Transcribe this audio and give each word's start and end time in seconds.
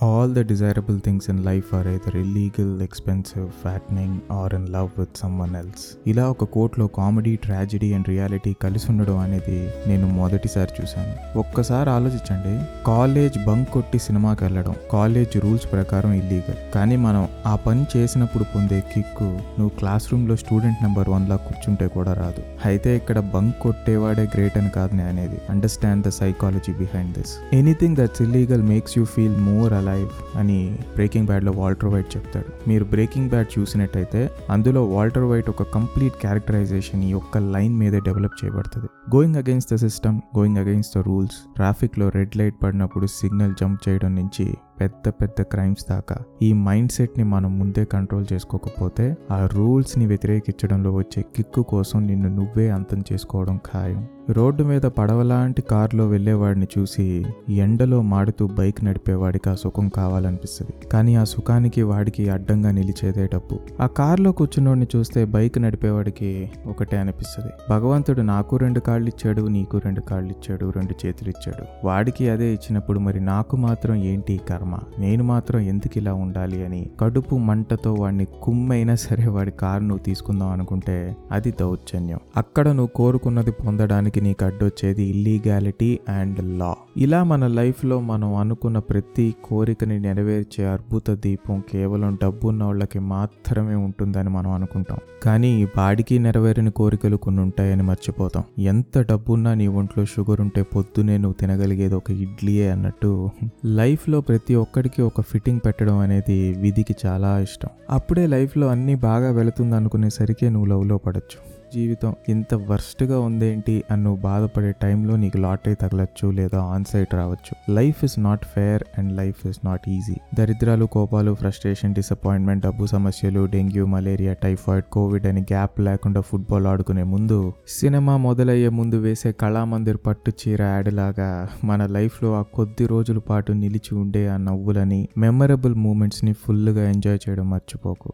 all 0.00 0.28
the 0.28 0.44
desirable 0.44 0.98
things 1.00 1.28
in 1.28 1.42
life 1.42 1.72
are 1.72 1.86
either 1.92 2.12
illegal, 2.16 2.80
expensive, 2.80 3.52
fattening, 3.62 4.12
or 4.30 4.48
in 4.58 4.70
love 4.74 4.90
with 5.00 5.12
someone 5.22 5.54
else. 5.60 5.80
ఇలా 6.10 6.24
ఒక 6.34 6.46
కోట్లో 6.56 6.84
comedy 6.98 7.32
tragedy 7.44 7.88
and 7.96 8.08
reality 8.12 8.52
కలిసి 8.64 8.86
ఉండడం 8.92 9.16
అనేది 9.24 9.56
నేను 9.90 10.06
మొదటిసారి 10.18 10.72
చూశాను. 10.78 11.14
ఒక్కసారి 11.42 11.90
ఆలోచించండి 11.96 12.54
కాలేజ్ 12.90 13.38
బంక్ 13.48 13.70
కొట్టి 13.76 14.00
సినిమాకి 14.06 14.42
వెళ్ళడం 14.46 14.76
కాలేజ్ 14.94 15.34
రూల్స్ 15.44 15.66
ప్రకారం 15.74 16.12
ఇల్లీగల్ 16.20 16.60
కానీ 16.76 16.98
మనం 17.06 17.24
ఆ 17.52 17.54
పని 17.66 17.82
చేసినప్పుడు 17.94 18.46
పొందే 18.54 18.80
కిక్కు 18.92 19.28
నువ్వు 19.58 19.72
క్లాస్ 19.82 20.06
రూమ్లో 20.12 20.36
స్టూడెంట్ 20.44 20.80
నెంబర్ 20.86 21.10
వన్లా 21.14 21.38
కూర్చుంటే 21.48 21.88
కూడా 21.96 22.14
రాదు. 22.22 22.44
అయితే 22.70 22.92
ఇక్కడ 23.00 23.18
బంక్ 23.34 23.58
కొట్టేవాడే 23.66 24.26
గ్రేట్ 24.36 24.58
అని 24.62 24.72
కాదు 24.78 24.92
నేను 25.00 25.12
అనేది 25.14 25.40
understand 25.56 26.04
the 26.08 26.12
psychology 26.20 26.74
behind 26.84 27.12
this 27.18 27.34
anything 27.60 27.98
that's 28.02 28.22
illegal 28.28 28.64
makes 28.72 28.96
you 29.00 29.04
feel 29.16 29.38
more 29.50 29.74
alive 29.88 30.08
అని 30.38 30.58
బ్రేకింగ్ 30.94 31.26
బ్యాడ్లో 31.26 31.52
వాల్టర్ 31.62 31.90
వైట్ 31.94 32.10
చెప్తాడు. 32.16 32.50
మీరు 32.68 32.84
బ్రేకింగ్ 32.94 33.28
బ్యాడ్ 33.28 33.50
చూసినట్టయితే 33.58 34.22
అందులో 34.50 34.80
వాల్టర్ 34.94 35.26
వైట్ 35.32 35.50
ఒక 35.54 35.62
కంప్లీట్ 35.76 36.16
క్యారెక్టరైజేషన్ 36.24 37.02
ఈ 37.08 37.12
ఒక్క 37.12 37.38
లైన్ 37.56 37.74
మీదే 37.80 38.00
డెవలప్ 38.08 38.38
చేయబడుతుంది. 38.40 38.88
Going 39.16 39.36
against 39.42 39.68
the 39.72 39.76
system 39.84 40.16
going 40.38 40.58
against 40.64 40.90
the 40.96 41.02
rules 41.08 41.36
ట్రాఫిక్లో 41.56 42.08
రెడ్ 42.08 42.36
లైట్ 42.36 42.56
పడినప్పుడు 42.62 43.06
సిగ్నల్ 43.18 43.54
జంప్ 43.60 43.80
చేయడం 43.88 44.12
నుంచి 44.20 44.46
పెద్ద 44.80 45.08
పెద్ద 45.08 45.42
క్రైమ్స్ 45.42 45.84
దాకా 45.90 46.16
ఈ 46.42 46.52
మైండ్ 46.52 46.92
సెట్ని 46.92 47.24
మనం 47.24 47.58
ముందే 47.58 47.84
కంట్రోల్ 47.84 48.26
చేసుకోకపోతే 48.32 49.16
ఆ 49.30 49.46
రూల్స్ని 49.46 50.06
వ్యతిరేకించడంలో 50.06 50.92
వచ్చే 50.92 51.22
కిక్కు 51.36 51.62
కోసం 51.62 52.06
నిన్ను 52.06 52.28
నువ్వే 52.28 52.68
అంతం 52.70 53.02
చేసుకోవడం 53.12 53.56
ఖాయం. 53.72 54.08
రోడ్డు 54.30 54.62
మీద 54.64 54.82
పడవలాంటి 54.82 55.62
కారులో 55.62 56.06
వెళ్ళేవాడిని 56.08 56.66
చూసి 56.78 57.26
ఎండలో 57.48 58.02
మాడుతూ 58.02 58.46
బైక్ 58.46 58.84
నడిపేవాడికి 58.84 59.50
ఆ 59.50 59.54
సుఖం 59.54 59.88
కావాలనిపిస్తుంది. 59.88 60.86
కానీ 60.88 61.16
ఆ 61.16 61.24
సుఖానికి 61.24 61.82
వాడికి 61.82 62.30
అడ్డంగా 62.30 62.70
నిలిచేదే 62.70 63.26
డబ్బు 63.26 63.58
ఆ 63.82 63.86
కారులో 63.86 64.32
కూర్చున్నోడిని 64.32 64.86
చూస్తే 64.96 65.24
బైక్ 65.24 65.58
నడిపేవాడికి 65.58 66.50
ఒకటే 66.66 66.96
అనిపిస్తుంది. 66.96 67.52
భగవంతుడు 67.70 68.20
నాకు 68.20 68.56
రెండు 68.56 68.80
కాళ్ళు 68.80 69.08
ఇచ్చాడు 69.08 69.42
నీకు 69.46 69.78
రెండు 69.78 70.00
కాళ్ళు 70.00 70.30
ఇచ్చాడు 70.30 70.72
రెండు 70.76 71.06
చేతులు 71.06 71.30
ఇచ్చాడు 71.30 71.86
వాడికి 71.86 72.30
అదే 72.30 72.48
ఇచ్చినప్పుడు 72.52 72.98
మరి 72.98 73.20
నాకు 73.20 73.56
మాత్రం 73.56 73.94
ఏంటి 73.94 74.40
కర్మ? 74.48 74.67
కర్మ 74.68 74.78
నేను 74.98 75.24
మాత్రం 75.24 75.60
ఎందుకు 75.60 75.98
ఇలా 75.98 76.12
ఉండాలి 76.14 76.64
అని 76.64 76.80
కడుపు 77.00 77.34
మంటతో 77.38 77.94
వాడిని 77.94 78.26
కుమ్మైనా 78.42 78.94
సరే 78.94 79.26
వాడి 79.26 79.50
కారు 79.50 79.82
నువ్వు 79.82 80.02
తీసుకుందాం 80.04 80.48
అనుకుంటే 80.48 81.16
అది 81.32 81.50
దౌర్జన్యం. 81.60 82.20
అక్కడ 82.36 82.66
నువ్వు 82.68 82.92
కోరుకున్నది 82.94 83.50
పొందడానికి 83.50 84.20
నీకు 84.20 84.44
అడ్డొచ్చేది 84.44 85.04
ఇల్లీగాలిటీ 85.04 85.90
అండ్ 86.08 86.40
లా 86.58 86.70
ఇలా 86.96 87.20
మన 87.24 87.46
లైఫ్లో 87.46 88.00
మనం 88.00 88.34
అనుకున్న 88.34 88.78
ప్రతి 88.78 89.34
కోరికని 89.44 90.00
నెరవేర్చే 90.00 90.64
అద్భుత 90.66 91.10
దీపం 91.10 91.58
కేవలం 91.72 92.18
డబ్బున్న 92.24 92.64
వాళ్ళకి 92.64 92.98
మాత్రమే 92.98 93.74
ఉంటుందని 93.74 94.28
మనం 94.28 94.50
అనుకుంటాం. 94.50 94.98
కానీ 95.22 95.52
బాడికి 95.76 96.18
నెరవేరని 96.18 96.70
కోరికలు 96.70 97.16
కొన్ని 97.16 97.40
ఉంటాయని 97.42 97.82
మర్చిపోతాం. 97.82 98.44
ఎంత 98.58 98.98
డబ్బున్నా 99.10 99.54
నీ 99.54 99.66
ఒంట్లో 99.66 100.04
షుగర్ 100.04 100.40
ఉంటే 100.40 100.62
పొద్దునే 100.62 101.16
నువ్వు 101.18 101.36
తినగలిగేది 101.40 101.94
ఒక 101.94 102.10
ఇడ్లీయే 102.10 102.68
అన్నట్టు 102.70 103.12
లైఫ్లో 103.78 104.20
ప్రతి 104.20 104.54
ఒక్కడికి 104.58 105.02
ఒక 105.02 105.20
ఫిట్టింగ్ 105.20 105.60
పెట్టడం 105.66 105.98
అనేది 105.98 106.54
విధికి 106.58 106.96
చాలా 107.06 107.38
ఇష్టం. 107.38 107.68
అప్పుడే 107.90 108.26
లైఫ్లో 108.26 108.66
అన్నీ 108.68 108.94
బాగా 108.94 109.32
వెళుతుంది 109.32 109.76
అనుకునేసరికి 109.76 110.50
నువ్వు 110.50 110.66
లవ్లో 110.66 110.98
పడచ్చు. 110.98 111.57
జీవితం 111.74 112.14
ఇంత 112.28 112.54
వర్స్ట్గా 112.54 113.20
ఉందేంటి 113.20 113.84
అని 113.90 114.02
నువ్వు 114.02 114.20
బాధపడే 114.22 114.72
టైంలో 114.82 115.16
నీకు 115.16 115.36
లాటరీ 115.36 115.74
తగలచ్చు 115.74 116.30
లేదా 116.30 116.60
ఆన్ 116.60 116.84
సైట్ 116.84 117.14
రావచ్చు. 117.14 117.74
Life 117.74 118.04
is 118.04 118.18
not 118.18 118.44
fair 118.44 118.82
and 118.98 119.16
life 119.16 119.46
is 119.46 119.58
not 119.64 119.88
easy. 119.88 120.16
దరిద్రాలు 120.38 120.84
కోపాలు 120.84 121.34
ఫ్రస్ట్రేషన్ 121.34 121.94
డిసప్పాయింట్మెంట్ 121.94 122.64
డబ్బు 122.64 122.86
సమస్యలు 122.86 123.46
డెంగ్యూ 123.46 123.86
మలేరియా 123.86 124.32
టైఫాయిడ్ 124.32 124.84
కోవిడ్ 124.92 125.26
అని 125.26 125.40
గ్యాప్ 125.40 125.80
లేకుండా 125.80 126.20
ఫుట్బాల్ 126.20 126.66
ఆడుకునే 126.66 127.02
ముందు 127.02 127.52
సినిమా 127.68 128.16
మొదలయ్యే 128.16 128.68
ముందు 128.68 128.96
వేసే 128.96 129.32
కళామందిర్ 129.32 129.96
పట్టు 130.06 130.32
చీర 130.40 130.62
యాడ్ 130.62 130.94
లాగా 130.94 131.48
మన 131.64 131.86
లైఫ్లో 131.86 132.34
ఆ 132.34 132.42
కొద్ది 132.42 132.86
రోజుల 132.86 133.18
పాటు 133.18 133.52
నిలిచి 133.52 133.94
ఉండే 133.94 134.28
ఆ 134.28 134.36
నవ్వులని 134.36 135.08
మెమరబుల్ 135.18 135.74
మూమెంట్స్ని 135.74 136.32
ఫుల్గా 136.32 136.90
ఎంజాయ్ 136.90 137.18
చేయడం 137.28 137.50
మర్చిపోకు. 137.50 138.12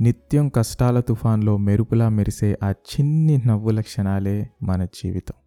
నిత్యం 0.00 0.48
కష్టాల 0.48 1.00
తుఫాన్లో 1.00 1.56
మెరుపులా 1.56 2.08
మెరిసే 2.08 2.58
ఆ 2.64 2.70
చిన్ని 2.70 3.42
నవ్వుల 3.46 3.80
క్షణాలే 3.80 4.50
మన 4.62 4.84
జీవితం. 4.84 5.43